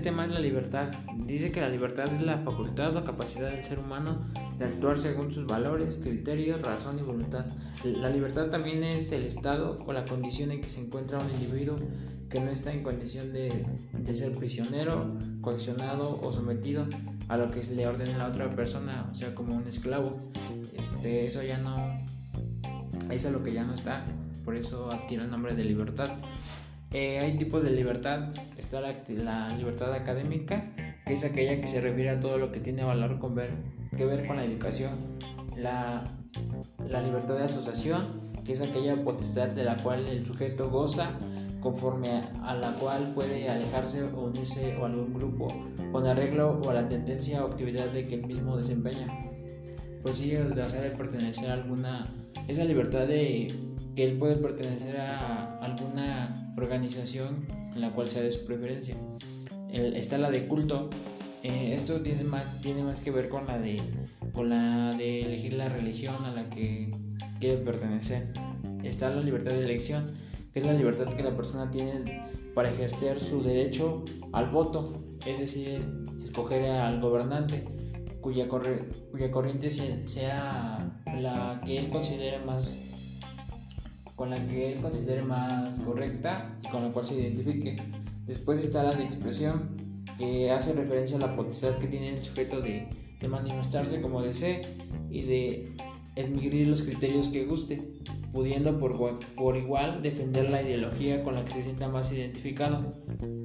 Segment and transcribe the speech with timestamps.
[0.00, 0.90] tema es la libertad.
[1.26, 4.26] Dice que la libertad es la facultad o capacidad del ser humano
[4.58, 7.46] de actuar según sus valores, criterios, razón y voluntad.
[7.84, 11.76] La libertad también es el estado o la condición en que se encuentra un individuo
[12.28, 13.66] que no está en condición de,
[14.14, 16.86] ser prisionero, coaccionado o sometido
[17.28, 20.16] a lo que le ordene la otra persona, o sea, como un esclavo.
[20.72, 22.00] Este, eso ya no,
[23.10, 24.04] eso es lo que ya no está,
[24.44, 26.10] por eso adquiere el nombre de libertad.
[26.92, 28.32] Eh, hay tipos de libertad.
[28.56, 30.64] Está la, libertad académica,
[31.06, 33.50] que es aquella que se refiere a todo lo que tiene valor con ver,
[33.96, 34.90] que ver con la educación.
[35.56, 36.04] La,
[36.88, 41.10] la libertad de asociación, que es aquella potestad de la cual el sujeto goza
[41.60, 45.48] conforme a, la cual puede alejarse o unirse a algún grupo
[45.92, 49.06] con arreglo o a la tendencia o actividad de que el mismo desempeña.
[50.02, 52.06] Pues sí, el deseo de pertenecer a alguna,
[52.48, 53.54] esa libertad de
[54.00, 58.96] que él puede pertenecer a alguna organización en la cual sea de su preferencia.
[59.70, 60.88] está la de culto.
[61.42, 63.82] Eh, esto tiene más, tiene más que ver con la, de,
[64.32, 66.90] con la de elegir la religión a la que
[67.40, 68.32] quiere pertenecer.
[68.84, 70.10] Está la libertad de elección,
[70.50, 72.22] que es la libertad que la persona tiene
[72.54, 75.78] para ejercer su derecho al voto, es decir,
[76.22, 77.66] escoger al gobernante
[78.22, 82.86] cuya, cuya corriente sea la que él considere más
[84.20, 87.76] con la que él considere más correcta y con la cual se identifique.
[88.26, 89.70] Después está la de expresión,
[90.18, 92.86] que hace referencia a la potestad que tiene el sujeto de,
[93.26, 94.76] manifestarse como desee
[95.08, 95.72] y de
[96.16, 97.82] esmigrir los criterios que guste,
[98.30, 102.92] pudiendo por, por igual defender la ideología con la que se sienta más identificado.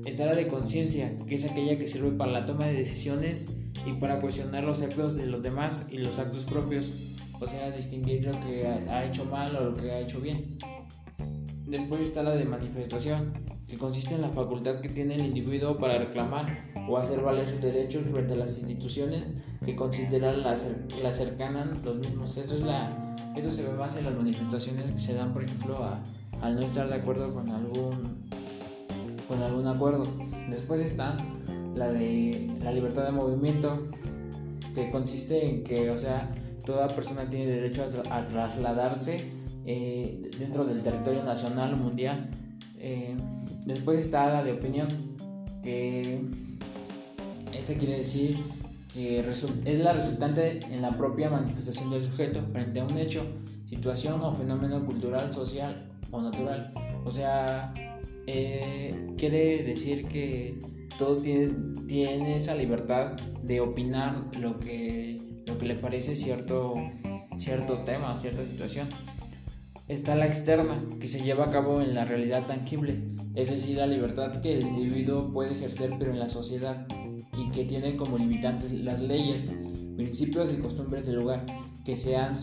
[0.04, 3.48] Está la de conciencia, que es aquella que sirve para la toma de decisiones
[3.86, 6.89] y para cuestionar los actos de los demás y los actos propios
[7.39, 10.58] o sea, distinguir lo que ha hecho mal o lo que ha hecho bien.
[11.66, 13.33] Después está la de manifestación,
[13.67, 17.61] que consiste en la facultad que tiene el individuo para reclamar o hacer valer sus
[17.61, 19.23] derechos frente a las instituciones
[19.65, 20.71] que consideran las,
[21.02, 22.37] las cercanan los mismos.
[22.37, 25.77] Esto, es la, esto se ve más en las manifestaciones que se dan, por ejemplo,
[26.42, 28.30] al no estar de acuerdo con algún,
[29.27, 30.08] con algún acuerdo.
[30.49, 31.17] Después está
[31.73, 33.87] la de la libertad de movimiento,
[34.76, 36.31] que consiste en que, o sea,
[36.65, 39.26] toda persona tiene derecho a, trasladarse
[39.65, 42.30] eh, dentro del territorio nacional o mundial.
[42.77, 43.15] Eh,
[43.65, 44.87] después está la de opinión,
[45.64, 46.21] que
[47.54, 48.39] esta quiere decir
[48.93, 49.20] que
[49.65, 53.25] es la resultante en la propia manifestación del sujeto frente a un hecho,
[53.67, 56.73] situación o fenómeno cultural, social o natural.
[57.04, 57.73] O sea,
[58.25, 60.55] eh, quiere decir que
[60.98, 61.54] todo tiene,
[61.87, 63.11] tiene esa libertad
[63.43, 65.14] de opinar lo que
[65.55, 66.76] lo que le parece cierto,
[67.38, 68.89] cierto tema, cierta situación.
[69.88, 72.99] Está la externa, que se lleva a cabo en la realidad tangible,
[73.36, 76.86] es decir, la libertad que el individuo puede ejercer pero en la sociedad
[77.38, 79.49] y que tiene como limitantes las leyes,
[79.95, 81.45] principios y costumbres del lugar,
[81.86, 82.33] que, sean,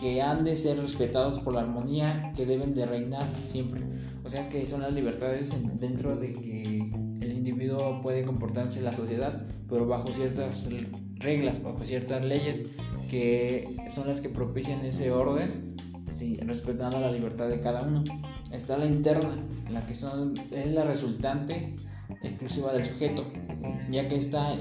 [0.00, 3.82] que han de ser respetados por la armonía que deben de reinar siempre.
[4.24, 6.62] O sea que son las libertades dentro de que
[7.20, 10.70] el individuo puede comportarse en la sociedad, pero bajo ciertas
[11.22, 12.66] reglas, bajo ciertas leyes
[13.10, 15.76] que son las que propician ese orden,
[16.40, 18.04] respetando la libertad de cada uno.
[18.50, 21.74] Está la interna, la que son, es la resultante
[22.22, 23.24] exclusiva del sujeto,
[23.90, 24.54] ya que está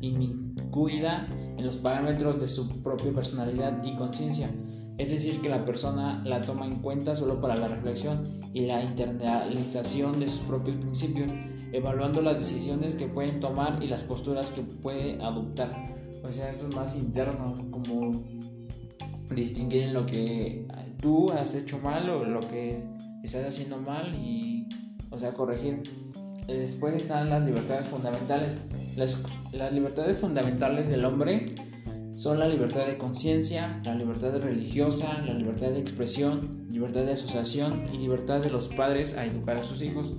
[0.00, 1.26] incluida
[1.56, 4.50] en los parámetros de su propia personalidad y conciencia.
[4.98, 8.82] Es decir, que la persona la toma en cuenta solo para la reflexión y la
[8.82, 11.30] internalización de sus propios principios
[11.76, 15.94] evaluando las decisiones que pueden tomar y las posturas que puede adoptar.
[16.22, 18.24] O sea, esto es más interno, como
[19.34, 20.66] distinguir en lo que
[21.00, 22.82] tú has hecho mal o lo que
[23.22, 24.66] estás haciendo mal y,
[25.10, 25.82] o sea, corregir.
[26.46, 28.58] Después están las libertades fundamentales.
[28.96, 29.18] Las,
[29.52, 31.46] las libertades fundamentales del hombre
[32.14, 37.84] son la libertad de conciencia, la libertad religiosa, la libertad de expresión, libertad de asociación
[37.92, 40.14] y libertad de los padres a educar a sus hijos.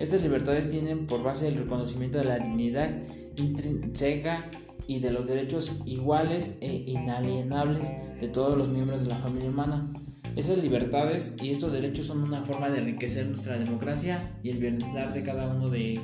[0.00, 2.90] Estas libertades tienen por base el reconocimiento de la dignidad
[3.36, 4.50] intrínseca
[4.86, 7.86] y de los derechos iguales e inalienables
[8.18, 9.92] de todos los miembros de la familia humana.
[10.36, 15.12] Estas libertades y estos derechos son una forma de enriquecer nuestra democracia y el bienestar
[15.12, 16.00] de cada uno de,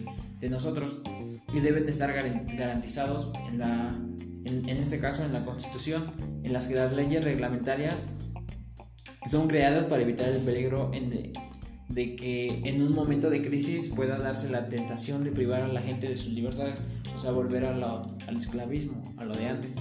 [0.50, 0.98] nosotros
[1.54, 3.98] y deben de estar garantizados en, la,
[4.44, 6.12] en, este caso en la Constitución,
[6.44, 8.10] en las que las leyes reglamentarias
[9.26, 11.32] son creadas para evitar el peligro en, de
[11.96, 15.80] de que en un momento de crisis pueda darse la tentación de privar a la
[15.80, 16.82] gente de sus libertades,
[17.14, 19.74] o sea, volver a lo, al esclavismo, a lo de antes.